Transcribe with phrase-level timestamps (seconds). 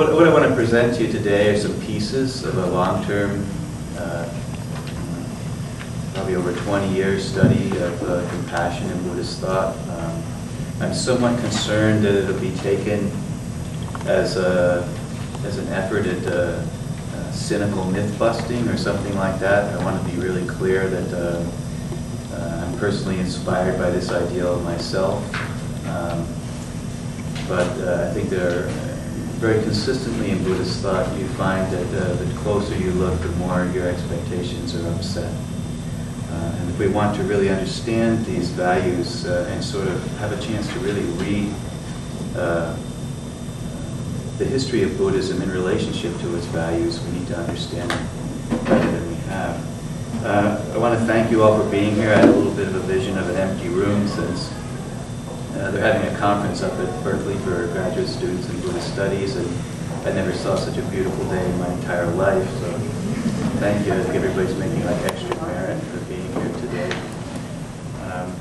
[0.00, 3.46] What, what I want to present to you today are some pieces of a long-term,
[3.98, 4.26] uh,
[6.14, 9.76] probably over 20 years study of uh, compassion in Buddhist thought.
[9.90, 10.22] Um,
[10.80, 13.12] I'm somewhat concerned that it'll be taken
[14.06, 14.88] as a
[15.44, 16.64] as an effort at uh,
[17.16, 19.78] uh, cynical myth busting or something like that.
[19.78, 24.60] I want to be really clear that uh, uh, I'm personally inspired by this ideal
[24.60, 25.22] myself.
[25.88, 26.26] Um,
[27.46, 28.89] but uh, I think there are
[29.40, 33.64] very consistently in Buddhist thought, you find that uh, the closer you look, the more
[33.72, 35.34] your expectations are upset.
[36.28, 40.30] Uh, and if we want to really understand these values uh, and sort of have
[40.30, 41.54] a chance to really read
[42.36, 42.76] uh,
[44.36, 48.90] the history of Buddhism in relationship to its values, we need to understand it better
[48.90, 50.22] than we have.
[50.22, 52.12] Uh, I want to thank you all for being here.
[52.12, 54.52] I had a little bit of a vision of an empty room since
[55.60, 59.46] uh, they're having a conference up at Berkeley for graduate students in Buddhist studies, and
[60.08, 62.48] I never saw such a beautiful day in my entire life.
[62.60, 62.72] So
[63.60, 63.92] thank you.
[63.92, 66.90] I think everybody's making like extra merit for being here today.
[68.04, 68.34] Um,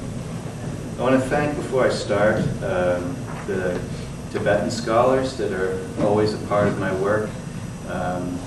[0.97, 3.15] I want to thank, before I start, um,
[3.47, 3.81] the
[4.31, 7.29] Tibetan scholars that are always a part of my work.
[7.89, 8.39] Um,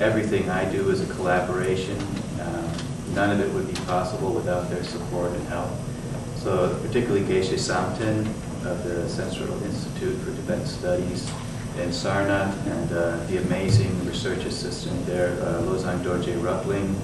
[0.00, 2.00] everything I do is a collaboration.
[2.40, 2.78] Uh,
[3.14, 5.70] none of it would be possible without their support and help.
[6.44, 8.26] So particularly Geshe Samten
[8.66, 11.26] of the Central Institute for Tibetan Studies
[11.78, 16.94] in Sarnath and uh, the amazing research assistant there, uh, Losang Dorje Ruckling,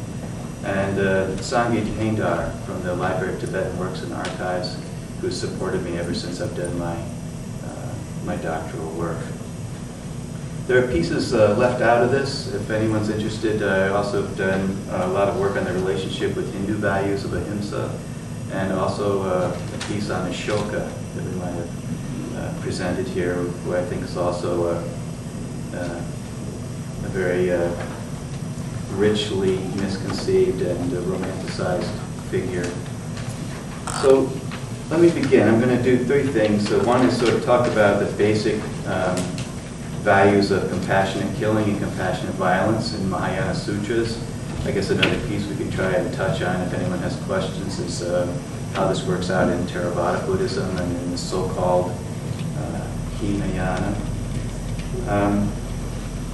[0.62, 4.76] and uh, Thaindar from the Library of Tibetan Works and Archives,
[5.22, 6.97] who supported me ever since I've done my,
[7.65, 7.94] uh,
[8.26, 9.25] my doctoral work.
[10.66, 12.53] There are pieces uh, left out of this.
[12.53, 16.36] If anyone's interested, uh, I also have done a lot of work on the relationship
[16.36, 17.91] with Hindu values of ahimsa
[18.53, 23.77] and also uh, a piece on Ashoka that we might have uh, presented here, who
[23.77, 25.97] I think is also a, a,
[27.05, 27.72] a very uh,
[28.93, 31.91] richly misconceived and romanticized
[32.31, 32.65] figure.
[34.03, 34.31] So
[34.91, 35.49] let me begin.
[35.49, 36.69] I'm going to do three things.
[36.69, 39.16] So one is sort of talk about the basic um,
[40.03, 44.19] values of compassionate killing and compassionate violence in Mahayana Sutras.
[44.66, 48.03] I guess another piece we could try and touch on if anyone has questions is
[48.03, 48.26] uh,
[48.75, 51.91] how this works out in Theravada Buddhism and in the so-called
[52.59, 52.87] uh,
[53.19, 53.97] Hinayana.
[55.09, 55.50] Um,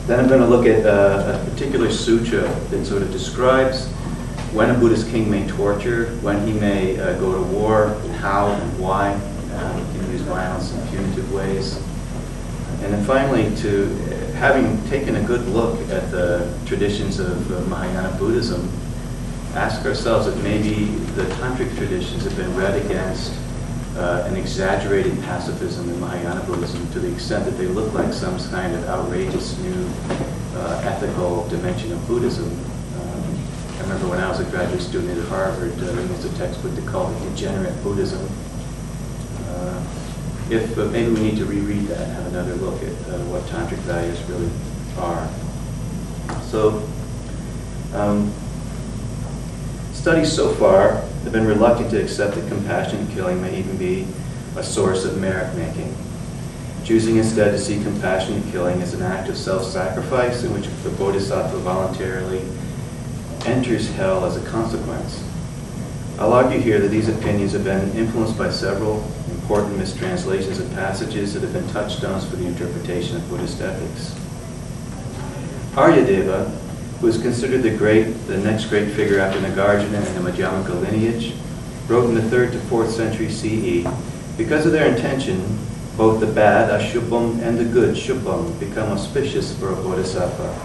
[0.07, 3.87] then I'm going to look at uh, a particular sutra that sort of describes
[4.53, 8.79] when a Buddhist king may torture, when he may uh, go to war, how and
[8.79, 9.13] why.
[9.53, 11.77] Uh, he can use violence in punitive ways.
[12.83, 18.17] And then finally, to having taken a good look at the traditions of uh, Mahayana
[18.19, 18.71] Buddhism,
[19.55, 20.85] ask ourselves if maybe
[21.17, 23.33] the tantric traditions have been read against
[23.97, 28.39] uh, an exaggerated pacifism in Mahayana Buddhism to the extent that they look like some
[28.51, 29.89] kind of outrageous new
[30.55, 32.45] uh, ethical dimension of Buddhism.
[32.45, 33.39] Um,
[33.79, 36.73] I remember when I was a graduate student at Harvard, uh, there was a textbook
[36.75, 38.21] they called it Degenerate Buddhism.
[40.49, 43.43] If uh, maybe we need to reread that, and have another look at uh, what
[43.45, 44.51] tantric values really
[44.97, 45.29] are.
[46.43, 46.89] So,
[47.93, 48.33] um,
[49.93, 54.07] studies so far have been reluctant to accept that compassionate killing may even be
[54.57, 55.93] a source of merit making,
[56.85, 61.59] choosing instead to see compassionate killing as an act of self-sacrifice in which the bodhisattva
[61.59, 62.41] voluntarily
[63.47, 65.25] enters hell as a consequence.
[66.19, 69.05] I'll argue here that these opinions have been influenced by several
[69.47, 74.13] important mistranslations of passages that have been touchstones for the interpretation of Buddhist ethics.
[75.75, 76.51] Aryadeva,
[76.99, 81.33] who is considered the great, the next great figure after Nagarjuna in the Madhyamaka lineage,
[81.87, 83.87] wrote in the 3rd to 4th century CE,
[84.37, 85.57] because of their intention,
[85.97, 90.59] both the bad, ashubham, and the good, shubham, become auspicious for a bodhisattva.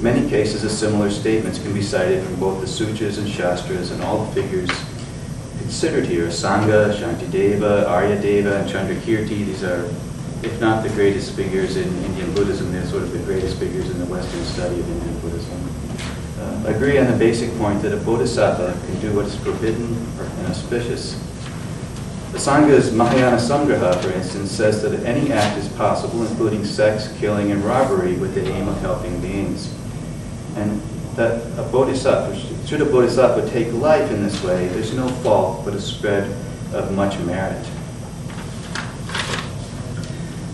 [0.00, 4.02] Many cases of similar statements can be cited from both the sutras and shastras and
[4.02, 4.70] all the figures
[5.68, 9.84] considered here, Asanga, Shantideva, Aryadeva, and Chandrakirti, these are,
[10.42, 13.98] if not the greatest figures in Indian Buddhism, they're sort of the greatest figures in
[13.98, 15.60] the Western study of Indian Buddhism.
[16.40, 20.24] Uh, agree on the basic point that a bodhisattva can do what is forbidden or
[20.40, 21.12] inauspicious.
[22.32, 27.52] The Sangha's Mahayana Samgraha, for instance, says that any act is possible, including sex, killing,
[27.52, 29.70] and robbery, with the aim of helping beings.
[30.56, 30.80] And
[31.18, 35.74] that a bodhisattva, should a bodhisattva take life in this way, there's no fault but
[35.74, 36.30] a spread
[36.72, 37.58] of much merit.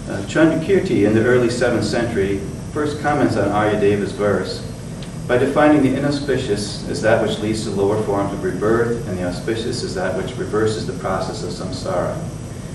[0.09, 2.39] Uh, Chandrakirti in the early 7th century
[2.73, 4.67] first comments on Aryadeva's verse
[5.29, 9.25] by defining the inauspicious as that which leads to lower forms of rebirth and the
[9.25, 12.19] auspicious as that which reverses the process of samsara.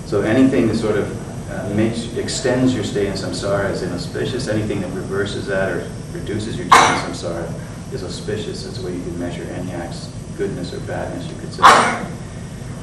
[0.06, 4.46] So anything that sort of uh, makes, extends your stay in samsara is inauspicious.
[4.46, 7.52] Anything that reverses that or reduces your time in samsara
[7.92, 8.64] is auspicious.
[8.64, 11.62] That's the way you can measure any act's goodness or badness, you could say.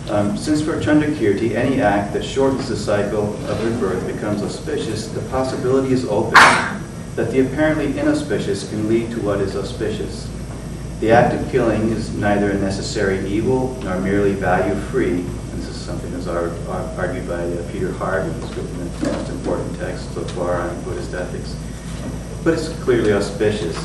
[0.10, 5.22] Um, since for Chandrakirti, any act that shortens the cycle of rebirth becomes auspicious, the
[5.30, 6.34] possibility is open
[7.16, 10.30] that the apparently inauspicious can lead to what is auspicious.
[11.00, 15.26] The act of killing is neither a necessary evil nor merely value-free.
[15.56, 20.14] This is something that's argued by uh, Peter Harvey, who's written the most important text
[20.14, 21.56] so far on Buddhist ethics.
[22.44, 23.78] But it's clearly auspicious.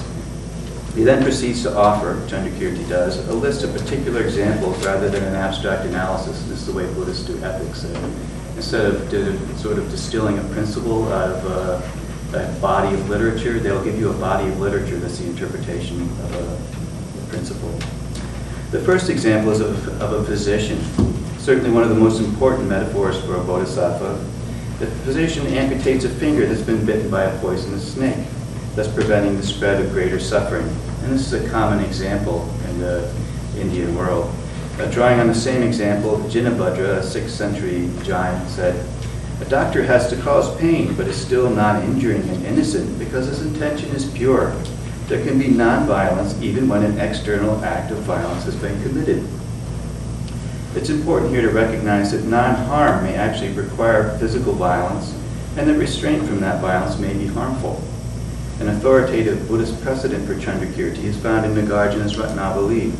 [0.94, 5.34] He then proceeds to offer, Chandrakirti does, a list of particular examples rather than an
[5.34, 6.42] abstract analysis.
[6.42, 7.84] This is the way Buddhists do ethics.
[8.56, 11.46] Instead of sort of distilling a principle out of
[12.34, 16.02] uh, a body of literature, they'll give you a body of literature that's the interpretation
[16.02, 17.70] of a, a principle.
[18.70, 20.78] The first example is of, of a physician,
[21.38, 24.22] certainly one of the most important metaphors for a bodhisattva.
[24.78, 28.26] The physician amputates a finger that's been bitten by a poisonous snake
[28.74, 30.66] thus preventing the spread of greater suffering.
[31.02, 33.12] And this is a common example in the
[33.58, 34.34] Indian world.
[34.78, 38.86] Uh, drawing on the same example, Jinabhadra, a 6th century Jain, said,
[39.40, 43.42] A doctor has to cause pain, but is still not injuring and innocent because his
[43.42, 44.50] intention is pure.
[45.08, 49.28] There can be non-violence even when an external act of violence has been committed.
[50.74, 55.12] It's important here to recognize that non-harm may actually require physical violence,
[55.58, 57.82] and that restraint from that violence may be harmful.
[58.60, 62.94] An authoritative Buddhist precedent for Chandrakirti is found in Nagarjuna's Ratnavali,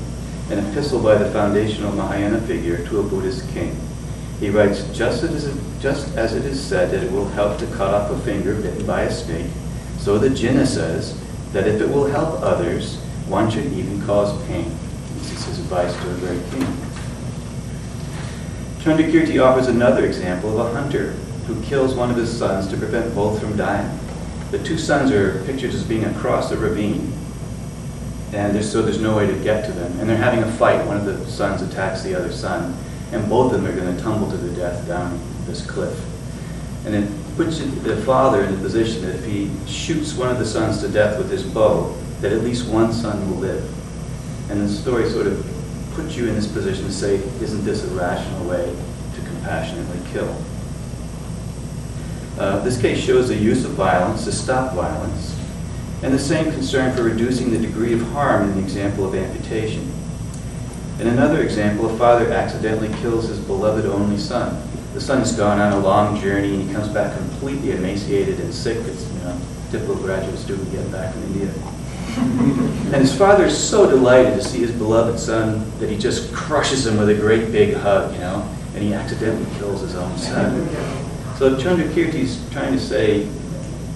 [0.51, 3.77] an epistle by the foundational Mahayana figure to a Buddhist king.
[4.41, 7.67] He writes, just as, it, just as it is said that it will help to
[7.67, 9.51] cut off a finger bitten by a snake,
[9.99, 11.17] so the Jina says
[11.53, 12.97] that if it will help others,
[13.29, 14.77] one should even cause pain.
[15.19, 16.67] This is his advice to a great king.
[18.81, 21.13] Chandrakirti offers another example of a hunter
[21.47, 23.99] who kills one of his sons to prevent both from dying.
[24.53, 27.11] The two sons are pictured as being across the ravine,
[28.35, 29.99] and there's, so there's no way to get to them.
[29.99, 30.87] And they're having a fight.
[30.87, 32.77] One of the sons attacks the other son,
[33.13, 35.99] and both of them are going to tumble to their death down this cliff.
[36.85, 40.45] And it puts the father in the position that if he shoots one of the
[40.45, 43.65] sons to death with his bow, that at least one son will live.
[44.51, 45.47] And the story sort of
[45.95, 48.67] puts you in this position to say, isn't this a rational way
[49.15, 50.37] to compassionately kill?
[52.38, 55.38] Uh, this case shows the use of violence to stop violence,
[56.02, 59.93] and the same concern for reducing the degree of harm in the example of amputation.
[60.99, 64.62] In another example, a father accidentally kills his beloved only son.
[64.94, 68.52] The son has gone on a long journey and he comes back completely emaciated and
[68.52, 68.76] sick.
[68.87, 69.40] It's you know,
[69.70, 71.52] typical graduate student getting back from India.
[72.93, 76.87] and his father is so delighted to see his beloved son that he just crushes
[76.87, 80.69] him with a great big hug, you know, and he accidentally kills his own son.
[81.38, 83.29] So Chandrakirti is trying to say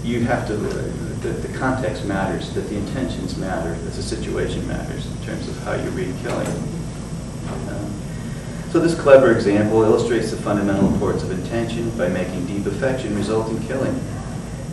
[0.02, 5.06] you have to, that the context matters, that the intentions matter, that the situation matters
[5.06, 6.46] in terms of how you read killing.
[7.48, 7.92] Um,
[8.70, 13.48] so this clever example illustrates the fundamental importance of intention by making deep affection result
[13.50, 13.94] in killing.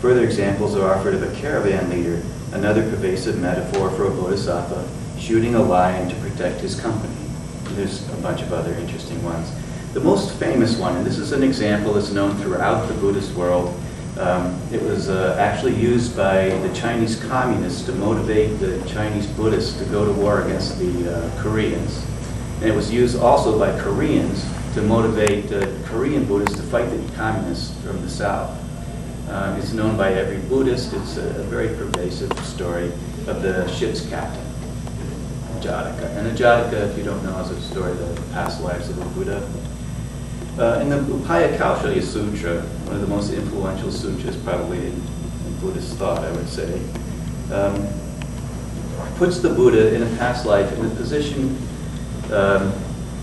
[0.00, 5.54] Further examples are offered of a caravan leader, another pervasive metaphor for a bodhisattva, shooting
[5.54, 7.14] a lion to protect his company.
[7.76, 9.50] There's a bunch of other interesting ones.
[9.94, 13.72] The most famous one, and this is an example that's known throughout the Buddhist world,
[14.18, 19.78] um, it was uh, actually used by the Chinese communists to motivate the Chinese Buddhists
[19.78, 22.04] to go to war against the uh, Koreans.
[22.56, 27.12] And it was used also by Koreans to motivate uh, Korean Buddhists to fight the
[27.14, 28.50] communists from the south.
[29.30, 30.92] Um, it's known by every Buddhist.
[30.92, 32.86] It's a, a, very pervasive story
[33.28, 34.44] of the ship's captain,
[35.60, 36.16] Jataka.
[36.16, 38.96] And the Jataka, if you don't know, is a story of the past lives of
[38.96, 39.48] the Buddha.
[40.56, 45.56] Uh, in the Upaya Kaushalya Sutra, one of the most influential sutras probably in, in
[45.60, 46.80] Buddhist thought, I would say,
[47.52, 47.88] um,
[49.16, 51.56] puts the Buddha in a past life in a position
[52.26, 52.72] um,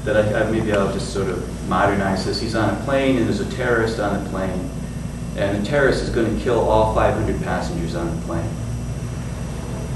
[0.04, 2.42] that I, I, maybe I'll just sort of modernize this.
[2.42, 4.70] He's on a plane and there's a terrorist on the plane,
[5.38, 8.50] and the terrorist is going to kill all 500 passengers on the plane.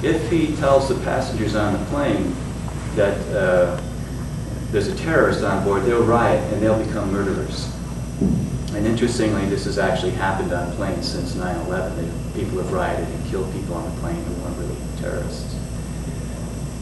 [0.01, 2.33] If he tells the passengers on the plane
[2.95, 3.81] that uh,
[4.75, 7.73] there's a terrorist on board, they'll riot and they'll become murderers.
[8.73, 12.33] And interestingly, this has actually happened on planes since 9-11.
[12.35, 15.55] People have rioted and killed people on the plane who weren't really terrorists.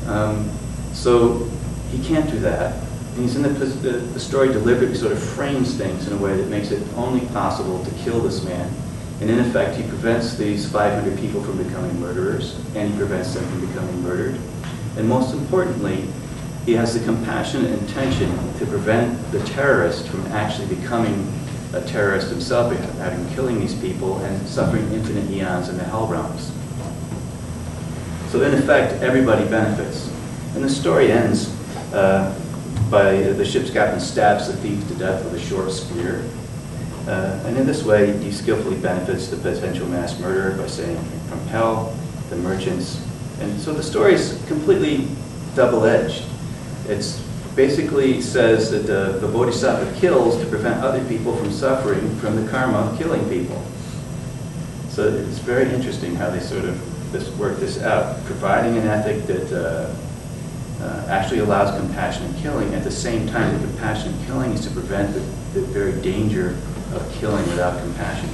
[0.08, 0.50] Um,
[0.92, 1.48] so
[1.92, 2.84] he can't do that.
[3.14, 6.36] And he's in the, the, the story deliberately sort of frames things in a way
[6.36, 8.74] that makes it only possible to kill this man.
[9.22, 13.46] And in effect, he prevents these 500 people from becoming murderers, and he prevents them
[13.46, 14.40] from becoming murdered.
[14.98, 16.08] And most importantly,
[16.66, 18.30] he has the compassionate intention
[18.60, 21.32] to prevent the terrorist from actually becoming
[21.74, 26.52] a terrorist himself, having killing these people and suffering infinite eons in the hell realms.
[28.30, 30.10] So in effect, everybody benefits.
[30.56, 31.50] And the story ends
[31.94, 32.40] uh,
[32.90, 36.24] by the ship's captain stabs the thief to death with a short spear.
[37.08, 41.40] Uh, and in this way, he skillfully benefits the potential mass murderer by saying from
[41.48, 41.98] hell,
[42.30, 43.06] the merchants.
[43.40, 45.08] And so the story is completely
[45.56, 46.24] double-edged.
[46.88, 47.22] It's
[47.56, 52.50] basically says that the, the bodhisattva kills to prevent other people from suffering from the
[52.50, 53.62] karma of killing people.
[54.90, 59.26] So it's very interesting how they sort of this, work this out, providing an ethic
[59.28, 62.74] that uh, uh, actually allows compassionate killing.
[62.74, 65.20] At the same time, the compassionate killing is to prevent the,
[65.60, 66.58] the very danger
[66.94, 68.30] of killing without compassion.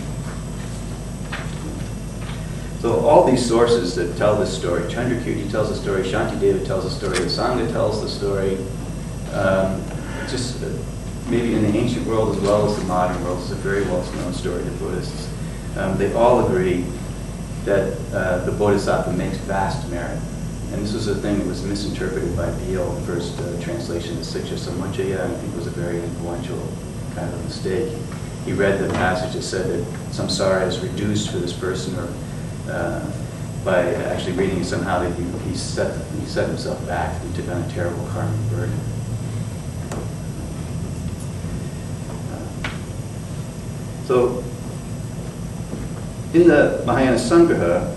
[2.79, 6.89] So all these sources that tell this story, Chandrakirti tells the story, Shantideva tells the
[6.89, 8.55] story, Asanga tells the story,
[9.33, 9.83] um,
[10.29, 10.69] just uh,
[11.27, 14.33] maybe in the ancient world as well as the modern world, it's a very well-known
[14.33, 15.27] story to Buddhists.
[15.75, 16.85] Um, they all agree
[17.65, 20.19] that uh, the Bodhisattva makes vast merit.
[20.71, 24.23] And this was a thing that was misinterpreted by Beale, the first uh, translation of
[24.23, 26.65] Siksha Samuccaya, and I think was a very influential
[27.13, 27.91] kind of mistake.
[28.45, 32.07] He read the passage that said that samsara is reduced for this person, or
[32.69, 33.11] uh,
[33.63, 37.61] by actually reading somehow that he, he, set, he set himself back, he took on
[37.61, 38.79] a terrible karmic burden.
[44.05, 44.43] So,
[46.33, 47.95] in the Mahayana Sangraha,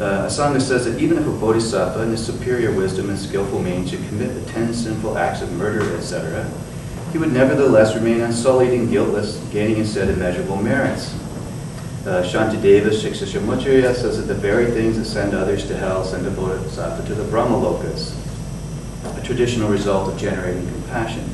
[0.00, 3.90] uh, Asanga says that even if a bodhisattva in his superior wisdom and skillful means
[3.90, 6.50] should commit the ten sinful acts of murder, etc.,
[7.12, 11.14] he would nevertheless remain unsullied and guiltless, gaining instead immeasurable merits.
[12.00, 16.26] Uh, Shantideva Shiksha Samuccaya says that the very things that send others to hell send
[16.26, 18.14] a bodhisattva to the Brahmalokas,
[19.18, 21.28] a traditional result of generating compassion.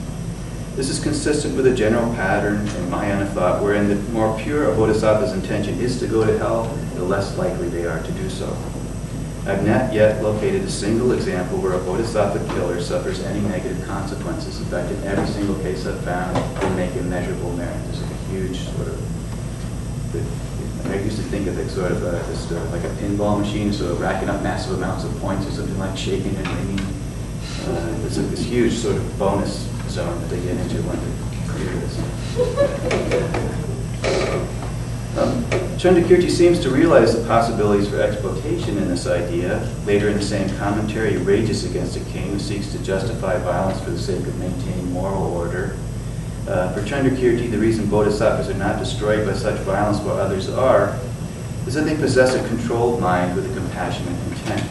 [0.74, 4.74] This is consistent with a general pattern in Mahayana thought wherein the more pure a
[4.74, 6.64] bodhisattva's intention is to go to hell,
[6.96, 8.48] the less likely they are to do so.
[9.46, 14.58] I've not yet located a single example where a bodhisattva killer suffers any negative consequences.
[14.58, 17.80] In fact, in every single case I've found, they make immeasurable merit.
[17.84, 19.00] There's a huge sort of,
[20.84, 23.94] I used to think of it sort of a, just like a pinball machine, so
[23.96, 26.80] racking up massive amounts of points or something like shaking and ringing.
[27.66, 31.12] Uh, this huge sort of bonus zone that they get into when they
[31.48, 31.96] clear this.
[35.18, 35.44] Um,
[36.36, 39.66] seems to realize the possibilities for exploitation in this idea.
[39.86, 43.80] Later in the same commentary, he rages against a king who seeks to justify violence
[43.80, 45.76] for the sake of maintaining moral order.
[46.46, 50.96] Uh, for Chandrakirti, the reason bodhisattvas are not destroyed by such violence while others are
[51.66, 54.70] is that they possess a controlled mind with a compassionate intent.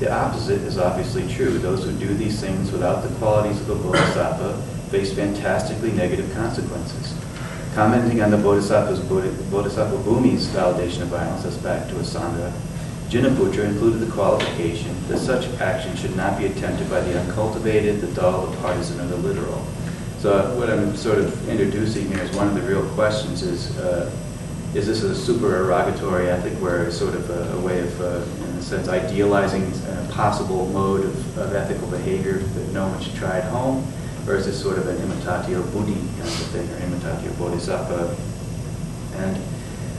[0.00, 1.58] The opposite is obviously true.
[1.58, 4.60] Those who do these things without the qualities of a bodhisattva
[4.90, 7.14] face fantastically negative consequences.
[7.74, 12.52] Commenting on the bodhisattva's bodhisattva Bhumi's validation of violence, as back to Asanga,
[13.08, 18.08] Jinaputra included the qualification that such action should not be attempted by the uncultivated, the
[18.08, 19.64] dull, the partisan, or the literal.
[20.18, 24.10] So what I'm sort of introducing here is one of the real questions is, uh,
[24.74, 28.56] is this a supererogatory ethic where it's sort of a, a way of, uh, in
[28.56, 33.38] a sense, idealizing a possible mode of, of, ethical behavior that no one should try
[33.38, 33.86] at home?
[34.26, 38.16] Or is this sort of an imitatio buddhi kind of thing, or imitatio bodhisattva?
[39.18, 39.36] And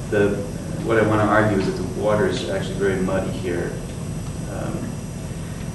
[0.09, 0.35] the,
[0.83, 3.71] what I want to argue is that the water is actually very muddy here.
[4.51, 4.88] Um,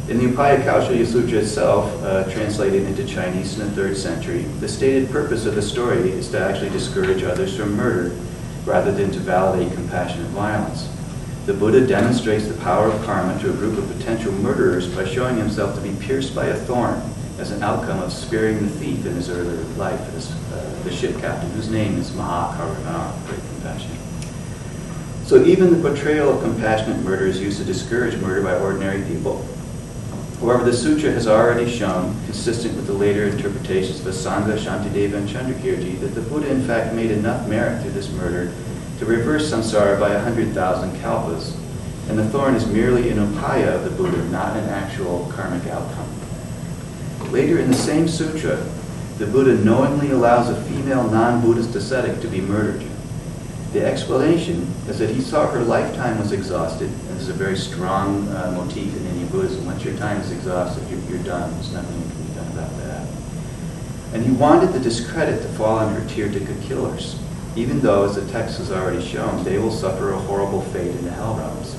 [0.08, 4.68] in the Upaya Kaushalya Sutra itself, uh, translated into Chinese in the third century, the
[4.68, 8.14] stated purpose of the story is to actually discourage others from murder
[8.66, 10.90] rather than to validate compassionate violence.
[11.46, 15.38] The Buddha demonstrates the power of karma to a group of potential murderers by showing
[15.38, 17.00] himself to be pierced by a thorn
[17.38, 21.18] as an outcome of sparing the thief in his earlier life, as, uh, the ship
[21.18, 23.90] captain, whose name is Mahakaruna, great compassion.
[25.24, 29.46] So even the portrayal of compassionate murder is used to discourage murder by ordinary people.
[30.44, 35.26] However, the sutra has already shown, consistent with the later interpretations of Asanga, Shantideva, and
[35.26, 38.52] Chandrakirti, that the Buddha in fact made enough merit through this murder
[38.98, 41.56] to reverse samsara by a hundred thousand kalpas,
[42.10, 46.10] and the thorn is merely an upaya of the Buddha, not an actual karmic outcome.
[47.30, 48.62] Later in the same sutra,
[49.16, 52.84] the Buddha knowingly allows a female non-Buddhist ascetic to be murdered.
[53.74, 57.56] The explanation is that he saw her lifetime was exhausted, and this is a very
[57.56, 59.66] strong uh, motif in Indian Buddhism.
[59.66, 61.52] Once your time is exhausted, you're, you're done.
[61.54, 63.08] There's nothing that can be done about that.
[64.12, 67.18] And he wanted the discredit to fall on her Tirthika killers,
[67.56, 71.04] even though, as the text has already shown, they will suffer a horrible fate in
[71.04, 71.76] the hell realms.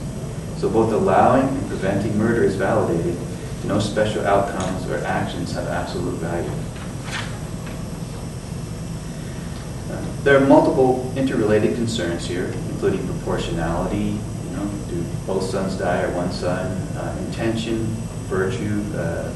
[0.58, 3.16] So both allowing and preventing murder is validated.
[3.64, 6.52] No special outcomes or actions have absolute value.
[9.85, 9.85] Uh,
[10.24, 16.12] There are multiple interrelated concerns here, including proportionality, you know, do both sons die or
[16.12, 17.86] one son, uh, intention,
[18.28, 19.32] virtue, uh,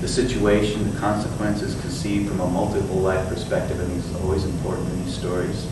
[0.00, 4.90] the situation, the consequences conceived from a multiple life perspective, I think is always important
[4.90, 5.66] in these stories.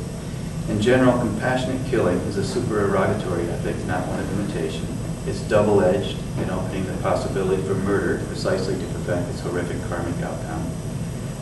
[0.69, 4.87] In general, compassionate killing is a supererogatory ethic, not one of imitation.
[5.27, 10.71] It's double-edged in opening the possibility for murder precisely to prevent its horrific karmic outcome.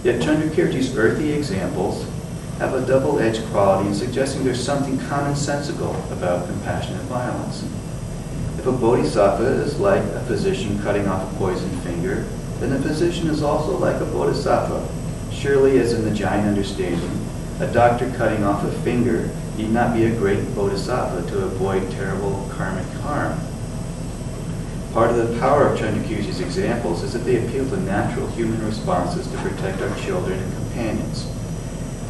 [0.03, 2.07] Yet Chandrakirti's earthy examples
[2.61, 7.63] have a double-edged quality in suggesting there's something commonsensical about compassionate violence.
[8.59, 12.27] If a bodhisattva is like a physician cutting off a poisoned finger,
[12.59, 14.87] then the physician is also like a bodhisattva.
[15.33, 17.27] Surely, as in the Jain understanding,
[17.61, 22.47] a doctor cutting off a finger need not be a great bodhisattva to avoid terrible
[22.53, 23.41] karmic harm.
[24.93, 29.27] Part of the power of Chandrakirti's examples is that they appeal to natural human responses
[29.29, 31.27] to protect our children and companions.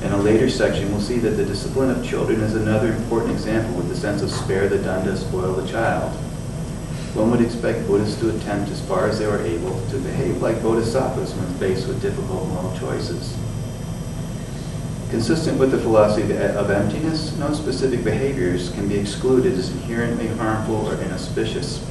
[0.03, 3.75] In a later section, we'll see that the discipline of children is another important example
[3.75, 6.11] with the sense of spare the danda, spoil the child.
[7.15, 10.63] One would expect Buddhists to attempt as far as they were able to behave like
[10.63, 13.37] bodhisattvas when faced with difficult moral choices.
[15.11, 20.89] Consistent with the philosophy of emptiness, no specific behaviors can be excluded as inherently harmful
[20.89, 21.85] or inauspicious.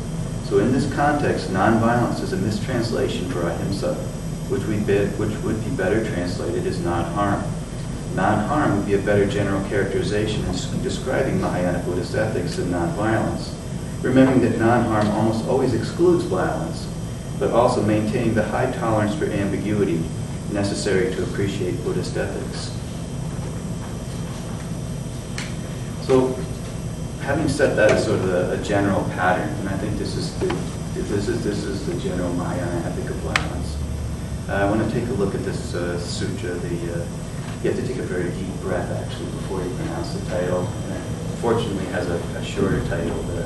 [0.45, 3.93] So in this context, nonviolence is a mistranslation for ahimsa,
[4.49, 7.43] which, we be, which would be better translated as non-harm.
[8.15, 13.53] Non-harm would be a better general characterization in describing Mahayana Buddhist ethics than nonviolence,
[14.01, 16.87] remembering that non-harm almost always excludes violence,
[17.37, 20.03] but also maintaining the high tolerance for ambiguity
[20.51, 22.75] necessary to appreciate Buddhist ethics.
[26.05, 26.35] So
[27.21, 30.37] having set that as sort of a, a, general pattern, and I think this is
[30.39, 30.47] the,
[30.95, 33.77] this is this is the general Mahayana ethic of violence.
[34.49, 36.55] Uh, I want to take a look at this uh, sutra.
[36.55, 37.05] The uh,
[37.63, 40.65] you have to take a very deep breath actually before you pronounce the title.
[40.65, 43.43] And it fortunately has a, a shorter title, the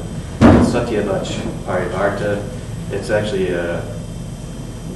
[0.69, 1.25] Satyavach
[1.65, 2.47] Parivarta.
[2.91, 3.99] It's actually a, uh,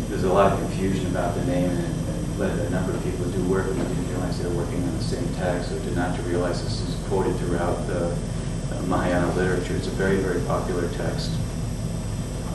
[0.10, 3.26] there's a lot of confusion about the name, and, and led a number of people
[3.26, 6.16] do work with didn't realize they were working on the same text, or did not
[6.16, 8.16] to realize this is quoted throughout the
[8.88, 9.76] Mahayana literature.
[9.76, 11.32] It's a very, very popular text.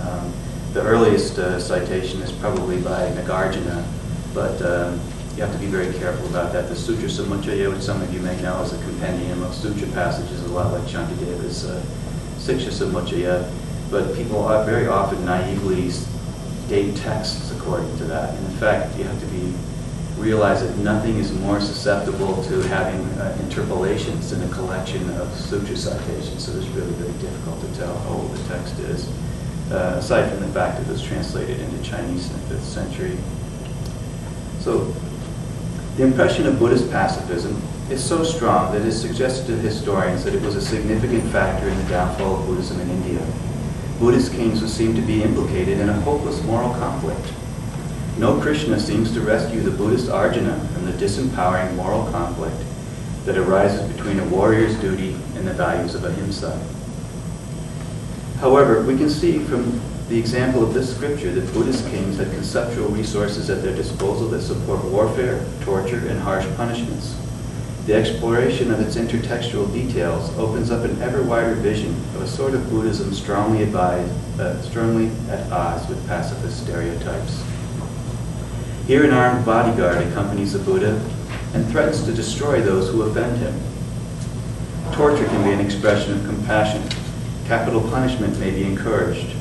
[0.00, 0.32] Um,
[0.72, 3.84] the earliest uh, citation is probably by Nagarjuna,
[4.32, 5.00] but um,
[5.36, 6.68] you have to be very careful about that.
[6.68, 10.42] The Sutra Samuccaya, which some of you may know, is a compendium of sutra passages,
[10.44, 11.82] a lot like Shantideva's uh,
[12.36, 13.50] Siksha Samuccaya,
[13.90, 15.90] but people are very often naively
[16.68, 18.34] date texts according to that.
[18.34, 19.54] And in fact, you have to be
[20.18, 25.76] realize that nothing is more susceptible to having uh, interpolations than a collection of sutra
[25.76, 26.44] citations.
[26.46, 29.08] So it's really very difficult to tell how old the text is,
[29.72, 33.18] uh, aside from the fact that it was translated into Chinese in the 5th century.
[34.60, 34.94] So
[35.96, 40.34] the impression of Buddhist pacifism is so strong that it is suggested to historians that
[40.34, 43.26] it was a significant factor in the downfall of Buddhism in India.
[43.98, 47.32] Buddhist kings would seem to be implicated in a hopeless moral conflict
[48.18, 52.56] no Krishna seems to rescue the Buddhist Arjuna from the disempowering moral conflict
[53.24, 56.62] that arises between a warrior's duty and the values of ahimsa.
[58.38, 59.80] However, we can see from
[60.12, 64.42] the example of this scripture that Buddhist kings had conceptual resources at their disposal that
[64.42, 67.16] support warfare, torture, and harsh punishments.
[67.86, 72.52] The exploration of its intertextual details opens up an ever wider vision of a sort
[72.52, 77.42] of Buddhism strongly, advised, uh, strongly at odds with pacifist stereotypes.
[78.86, 81.00] Here an armed bodyguard accompanies the Buddha
[81.54, 83.58] and threatens to destroy those who offend him.
[84.92, 86.86] Torture can be an expression of compassion.
[87.46, 89.31] Capital punishment may be encouraged.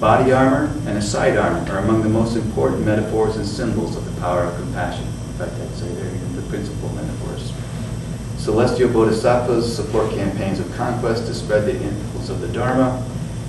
[0.00, 4.04] Body armor and a side armor are among the most important metaphors and symbols of
[4.06, 5.06] the power of compassion.
[5.06, 6.10] In fact, I'd say they're
[6.40, 7.52] the principal metaphors.
[8.38, 13.06] Celestial bodhisattvas support campaigns of conquest to spread the influence of the Dharma,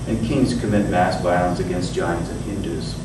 [0.07, 2.99] and kings commit mass violence against Jains and Hindus.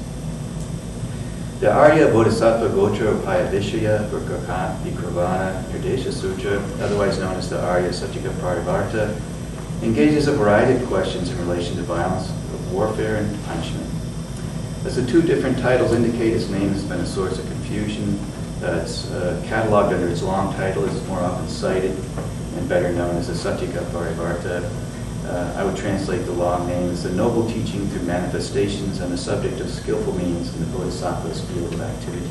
[1.61, 8.33] The Arya Bodhisattva Gocara Upayavishaya or Vikurvana Nirdesha Sutra, otherwise known as the Arya Satyaka
[8.41, 9.17] Parivarta,
[9.83, 12.33] engages a variety of questions in relation to violence,
[12.73, 13.91] warfare, and punishment.
[14.85, 18.19] As the two different titles indicate, its name has been a source of confusion.
[18.63, 21.97] Uh, it's uh, cataloged under its long title, it's more often cited
[22.57, 24.69] and better known as the Satyaka Parivarta
[25.27, 29.19] uh, I would translate the long name as the noble teaching through manifestations and the
[29.19, 32.31] subject of skillful means in the Bodhisattva's field of activity.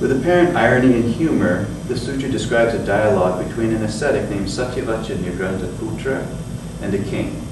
[0.00, 5.16] With apparent irony and humor, the sutra describes a dialogue between an ascetic named Satyavacha
[5.78, 6.26] Putra
[6.82, 7.42] and a king.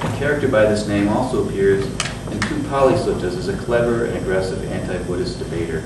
[0.00, 1.84] A character by this name also appears
[2.30, 5.82] in two Pali suttas as a clever and aggressive anti-Buddhist debater.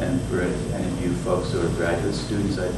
[0.00, 2.74] And for any of you folks who are graduate students, I'd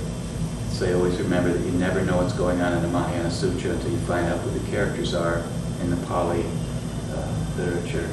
[0.71, 3.91] say always remember that you never know what's going on in the Mahayana Sutra until
[3.91, 5.43] you find out who the characters are
[5.81, 6.45] in the Pali
[7.13, 8.09] uh, literature.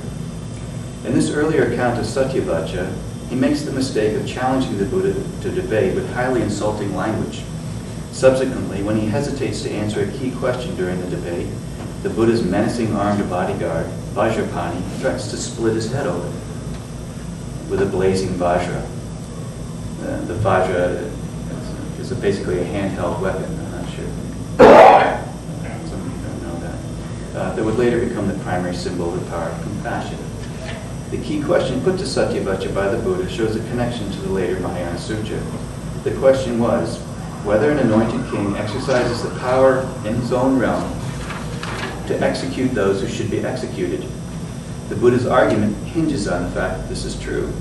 [1.05, 2.91] In this earlier account of Satyavaccha,
[3.29, 7.43] he makes the mistake of challenging the Buddha to debate with highly insulting language.
[8.15, 11.49] Subsequently, when he hesitates to answer a key question during the debate,
[12.01, 16.31] the Buddha's menacing armed bodyguard, Vajrapani, threatens to split his head open
[17.69, 18.81] with a blazing Vajra.
[19.99, 21.11] Uh, the Vajra
[21.99, 24.07] is, basically a handheld weapon, I'm not sure.
[25.89, 27.37] Some of you don't know that.
[27.37, 30.17] Uh, that would later become the primary symbol of the power of compassion.
[31.11, 34.57] The key question put to Satyavaccha by the Buddha shows a connection to the later
[34.61, 35.41] Mahayana Sutra.
[36.05, 37.05] The question was
[37.45, 40.81] whether an anointed king exercises the power in his own realm
[42.07, 44.03] to execute those who should be executed.
[44.89, 47.53] The Buddha's argument hinges on the fact that this is true.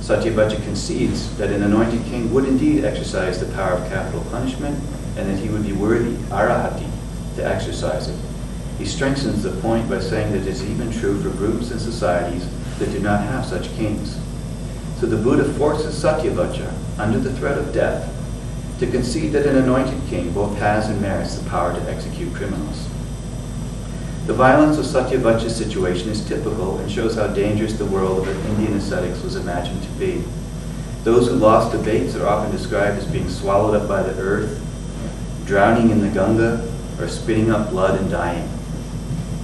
[0.00, 4.82] Satyavaccha concedes that an anointed king would indeed exercise the power of capital punishment
[5.18, 6.88] and that he would be worthy, arahati,
[7.36, 8.18] to exercise it.
[8.78, 12.48] He strengthens the point by saying that it is even true for groups and societies
[12.78, 14.18] that do not have such kings.
[15.00, 18.14] So the Buddha forces Satyavaccha, under the threat of death,
[18.78, 22.88] to concede that an anointed king both has and merits the power to execute criminals.
[24.26, 28.74] The violence of Satyavaccha's situation is typical and shows how dangerous the world of Indian
[28.74, 30.22] ascetics was imagined to be.
[31.02, 34.62] Those who lost debates are often described as being swallowed up by the earth,
[35.46, 38.48] drowning in the Ganga, or spitting up blood and dying.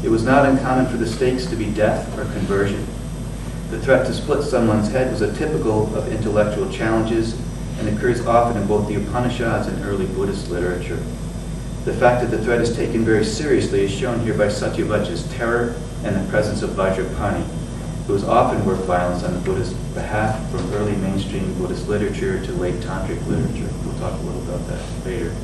[0.02, 2.86] It was not uncommon for the stakes to be death or conversion.
[3.70, 7.40] The threat to split someone's head was a typical of intellectual challenges
[7.84, 11.02] and occurs often in both the Upanishads and early Buddhist literature.
[11.84, 15.74] The fact that the threat is taken very seriously is shown here by Satyavaccha's terror
[16.02, 17.44] and the presence of Vajrapani,
[18.06, 22.52] who has often worked violence on the Buddha's behalf from early mainstream Buddhist literature to
[22.52, 23.68] late tantric literature.
[23.84, 25.34] We'll talk a little about that later.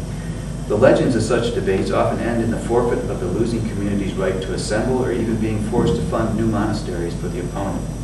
[0.69, 4.41] The legends of such debates often end in the forfeit of the losing community's right
[4.41, 8.00] to assemble or even being forced to fund new monasteries for the opponent.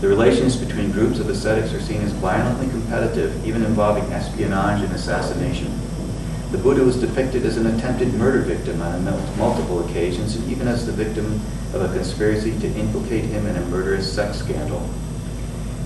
[0.00, 4.92] The relations between groups of ascetics are seen as violently competitive, even involving espionage and
[4.94, 5.76] assassination.
[6.52, 9.04] The Buddha was depicted as an attempted murder victim on
[9.36, 11.40] multiple occasions, and even as the victim
[11.74, 14.78] of a conspiracy to implicate him in a murderous sex scandal.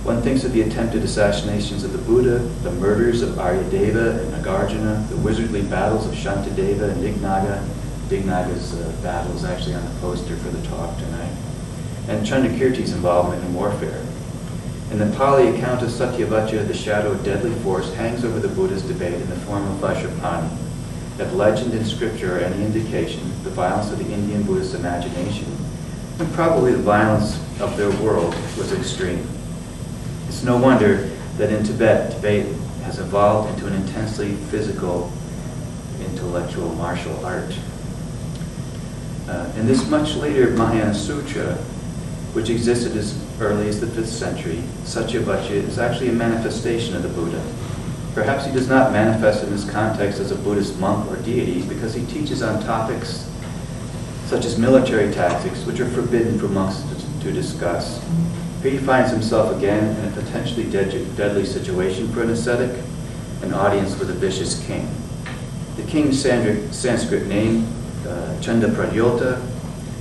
[0.03, 5.09] One thinks of the attempted assassinations of the Buddha, the murders of Aryadeva and Nagarjuna,
[5.09, 7.67] the wizardly battles of Shantideva and Dignaga.
[8.09, 11.33] Dignaga's uh, battle is actually on the poster for the talk tonight
[12.07, 14.05] and Chandrakirti's involvement in warfare.
[14.91, 18.83] In the Pali account of Satyavaccha, the shadow of deadly force hangs over the Buddha's
[18.83, 20.55] debate in the form of Vajrapani.
[21.17, 25.45] If legend and scripture are any indication, the violence of the Indian Buddhist imagination,
[26.19, 29.27] and probably the violence of their world, was extreme.
[30.27, 32.45] It's no wonder that in Tibet, debate
[32.83, 35.11] has evolved into an intensely physical,
[36.01, 37.57] intellectual martial art.
[39.27, 41.57] Uh, in this much later Mahayana Sutra,
[42.33, 47.09] which existed as early as the 5th century, Satyavaccha is actually a manifestation of the
[47.09, 47.41] Buddha.
[48.13, 51.93] Perhaps he does not manifest in this context as a Buddhist monk or deity because
[51.93, 53.29] he teaches on topics
[54.25, 58.03] such as military tactics, which are forbidden for monks to, to discuss.
[58.61, 62.83] Here he finds himself again in a potentially deadly situation for an ascetic,
[63.41, 64.89] an audience with a vicious king.
[65.75, 67.67] The king's Sanskrit name,
[68.07, 69.41] uh, Chanda Pradyota,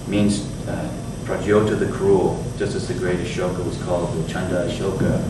[0.06, 1.01] means uh,
[1.32, 5.26] Pradyota the Cruel, just as the great Ashoka was called the Chanda Ashoka.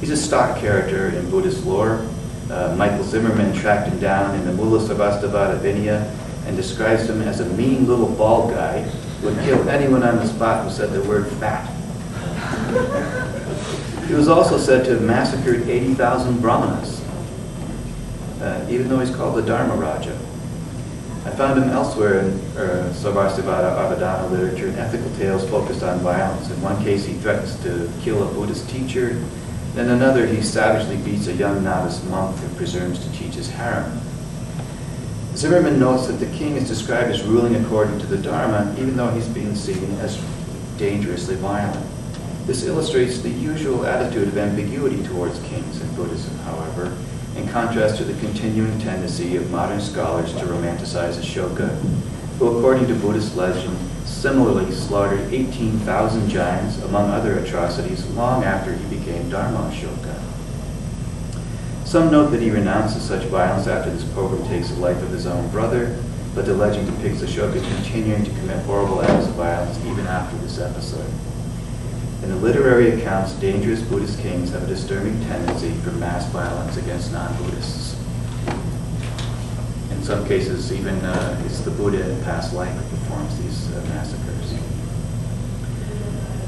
[0.00, 2.04] He's a stock character in Buddhist lore.
[2.50, 6.10] Uh, Michael Zimmerman tracked him down in the Mula Sarvastivada Vinaya
[6.46, 10.26] and describes him as a mean little bald guy who would kill anyone on the
[10.26, 11.70] spot who said the word fat.
[14.08, 17.00] he was also said to have massacred 80,000 brahmanas,
[18.42, 20.18] uh, even though he's called the Dharma Raja.
[21.24, 26.50] I found him elsewhere in uh, Sarvastivada Avadana literature in ethical tales focused on violence.
[26.50, 29.22] In one case, he threatens to kill a Buddhist teacher.
[29.76, 33.98] In another, he savagely beats a young novice monk and presumes to teach his harem.
[35.34, 39.10] Zimmerman notes that the king is described as ruling according to the Dharma, even though
[39.10, 40.22] he's being seen as
[40.76, 41.86] dangerously violent.
[42.46, 46.94] This illustrates the usual attitude of ambiguity towards kings in Buddhism, however,
[47.36, 51.68] in contrast to the continuing tendency of modern scholars to romanticize Ashoka,
[52.38, 58.96] who, according to Buddhist legend, similarly slaughtered 18,000 Jains, among other atrocities, long after he
[58.96, 60.20] became Dharma Ashoka.
[61.84, 65.26] Some note that he renounces such violence after this pogrom takes the life of his
[65.26, 65.96] own brother,
[66.34, 70.58] but the legend depicts Ashoka continuing to commit horrible acts of violence even after this
[70.58, 71.10] episode.
[72.24, 77.12] In the literary accounts, dangerous Buddhist kings have a disturbing tendency for mass violence against
[77.12, 78.00] non-Buddhists.
[79.90, 83.84] In some cases, even uh, it's the Buddha in past life who performs these uh,
[83.90, 84.54] massacres.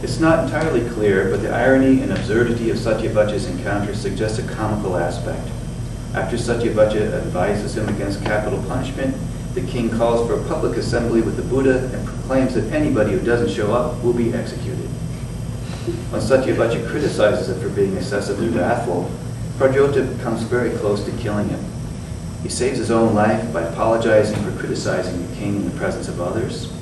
[0.03, 4.97] It's not entirely clear, but the irony and absurdity of Satyavajja's encounter suggests a comical
[4.97, 5.47] aspect.
[6.15, 9.15] After Satyavajja advises him against capital punishment,
[9.53, 13.21] the king calls for a public assembly with the Buddha and proclaims that anybody who
[13.21, 14.76] doesn't show up will be executed.
[16.17, 19.11] When Satyavajja criticizes it for being excessively wrathful,
[19.59, 21.63] Pradyota comes very close to killing him.
[22.43, 26.19] He saves his own life by apologizing for criticizing the king in the presence of
[26.19, 26.73] others.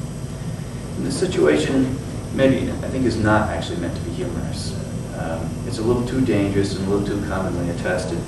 [0.98, 1.98] In this situation,
[2.32, 4.72] maybe I think is not actually meant to be humorous.
[5.18, 8.20] Um, it's a little too dangerous and a little too commonly attested.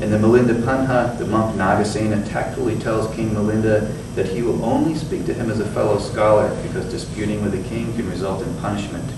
[0.00, 4.94] In the Milinda Panha, the monk Nagasena tactfully tells King Milinda that he will only
[4.94, 8.54] speak to him as a fellow scholar because disputing with the king can result in
[8.60, 9.12] punishment.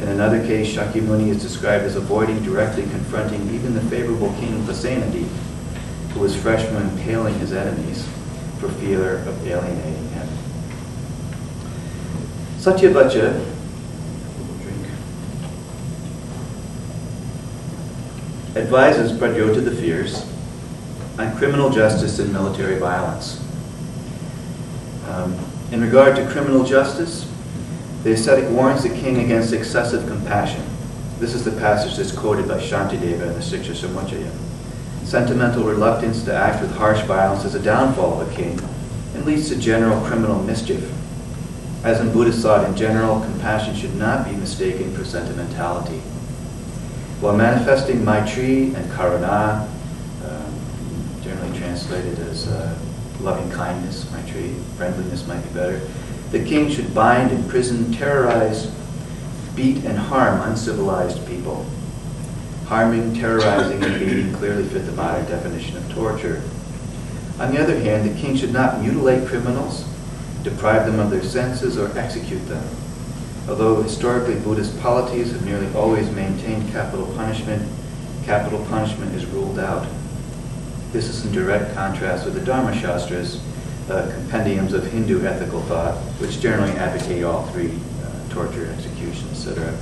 [0.00, 5.26] In another case, Shakyamuni is described as avoiding directly confronting even the favorable king Pasenadi,
[6.12, 8.08] who was fresh from impaling his enemies
[8.58, 10.28] for fear of alienating him.
[12.56, 13.46] Satyavajja
[18.56, 20.26] advises Pradyota the Fierce
[21.18, 23.44] on criminal justice and military violence.
[25.08, 25.38] Um,
[25.72, 27.29] in regard to criminal justice,
[28.02, 30.64] the ascetic warns the king against excessive compassion.
[31.18, 34.30] This is the passage that's quoted by Shantideva in the Siksha Samuccaya.
[35.04, 38.58] Sentimental reluctance to act with harsh violence is a downfall of a king
[39.14, 40.90] and leads to general criminal mischief.
[41.84, 45.98] As in Buddhist thought in general, compassion should not be mistaken for sentimentality.
[47.20, 49.68] While manifesting Maitri and Karuna,
[50.24, 52.78] um, generally translated as uh,
[53.20, 55.80] loving kindness, Maitri, friendliness might be better,
[56.30, 58.70] the king should bind, imprison, terrorize,
[59.56, 61.66] beat, and harm uncivilized people.
[62.66, 66.42] Harming, terrorizing, and beating clearly fit the modern definition of torture.
[67.40, 69.84] On the other hand, the king should not mutilate criminals,
[70.44, 72.64] deprive them of their senses, or execute them.
[73.48, 77.68] Although historically Buddhist polities have nearly always maintained capital punishment,
[78.24, 79.88] capital punishment is ruled out.
[80.92, 83.42] This is in direct contrast with the Dharma Shastras,
[83.90, 89.76] uh, compendiums of Hindu ethical thought, which generally advocate all three, uh, torture, execution, etc.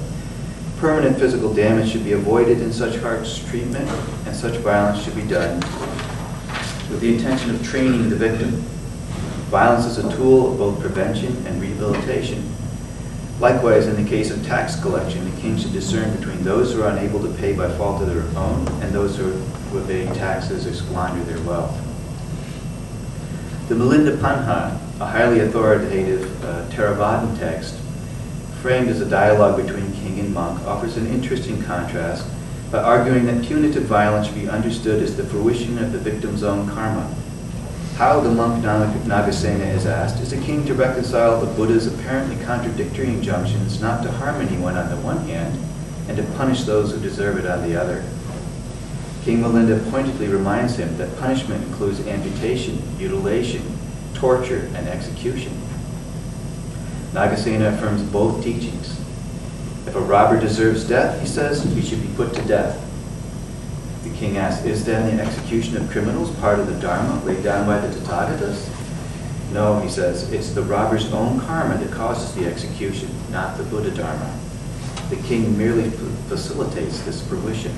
[0.78, 3.88] Permanent physical damage should be avoided in such harsh treatment,
[4.26, 5.60] and such violence should be done
[6.90, 8.50] with the intention of training the victim.
[9.50, 12.50] Violence is a tool of both prevention and rehabilitation.
[13.40, 16.88] Likewise, in the case of tax collection, the king should discern between those who are
[16.90, 19.30] unable to pay by fault of their own and those who,
[19.76, 21.87] evade taxes or squander their wealth.
[23.68, 27.78] The Milinda Panha, a highly authoritative uh, Theravadan text,
[28.62, 32.26] framed as a dialogue between king and monk, offers an interesting contrast
[32.72, 36.68] by arguing that punitive violence should be understood as the fruition of the victim's own
[36.68, 37.14] karma
[37.98, 43.08] how the monk Nagasena is asked, is a king to reconcile the Buddha's apparently contradictory
[43.08, 45.58] injunctions not to harm anyone on the one hand
[46.06, 48.04] and to punish those who deserve it on the other?
[49.28, 53.62] King Milinda pointedly reminds him that punishment includes amputation, mutilation,
[54.14, 55.52] torture, and execution.
[57.12, 58.98] Nagasena affirms both teachings.
[59.86, 62.82] If a robber deserves death, he says, he should be put to death.
[64.02, 67.66] The king asks, is then the execution of criminals part of the Dharma laid down
[67.66, 68.72] by the Tathagatas?
[69.52, 73.90] No, he says, it's the robber's own karma that causes the execution, not the Buddha
[73.90, 74.34] Dharma.
[75.10, 75.90] The king merely
[76.30, 77.76] facilitates this fruition.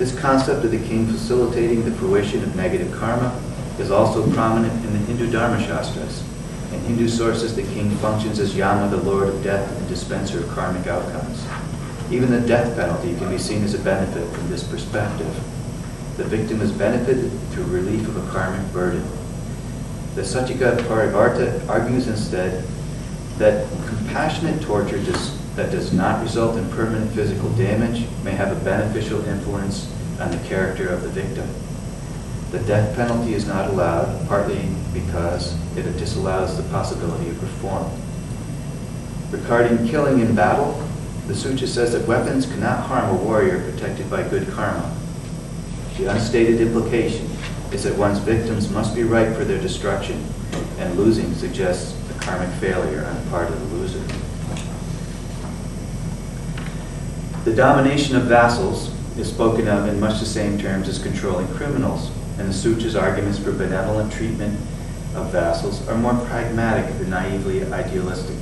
[0.00, 3.38] This concept of the king facilitating the fruition of negative karma
[3.78, 6.24] is also prominent in the Hindu Dharma Shastras.
[6.72, 10.48] In Hindu sources, the king functions as Yama, the lord of death and dispenser of
[10.52, 11.46] karmic outcomes.
[12.10, 15.34] Even the death penalty can be seen as a benefit from this perspective.
[16.16, 19.06] The victim is benefited through relief of a karmic burden.
[20.14, 22.64] The Satyaka Parivarta argues instead
[23.36, 28.64] that compassionate torture does, that does not result in permanent physical damage may have a
[28.64, 31.46] beneficial influence on the character of the victim.
[32.50, 37.92] The death penalty is not allowed, partly because it disallows the possibility of reform.
[39.30, 40.82] Regarding killing in battle,
[41.26, 44.96] the sutra says that weapons cannot harm a warrior protected by good karma.
[45.98, 47.28] The unstated implication
[47.70, 50.24] is that one's victims must be ripe for their destruction,
[50.78, 54.19] and losing suggests a karmic failure on the part of the loser.
[57.50, 62.12] The domination of vassals is spoken of in much the same terms as controlling criminals,
[62.38, 64.54] and the sutra's arguments for benevolent treatment
[65.16, 68.36] of vassals are more pragmatic than naively idealistic.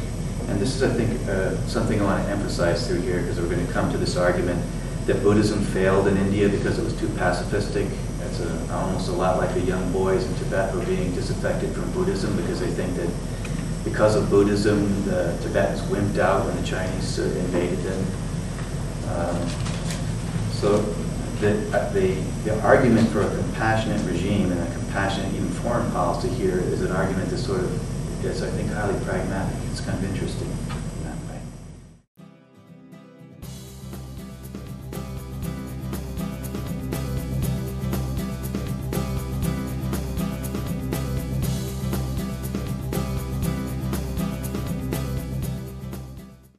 [0.48, 3.48] and this is, I think, uh, something I want to emphasize through here, because we're
[3.48, 4.62] going to come to this argument,
[5.06, 7.88] that Buddhism failed in India because it was too pacifistic.
[8.26, 11.90] It's a- almost a lot like the young boys in Tibet were being disaffected from
[11.92, 13.08] Buddhism because they think that
[13.84, 18.06] because of Buddhism, the Tibetans wimped out when the Chinese uh, invaded them.
[19.16, 19.48] Um,
[20.58, 20.82] So
[21.38, 26.28] the, uh, the, the argument for a compassionate regime and a compassionate even foreign policy
[26.30, 29.56] here is an argument that sort of, is, I think, highly pragmatic.
[29.70, 30.50] It's kind of interesting.